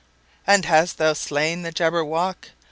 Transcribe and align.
"And 0.47 0.65
hast 0.65 0.97
thou 0.97 1.13
slain 1.13 1.61
the 1.61 1.71
Jabberwock? 1.71 2.49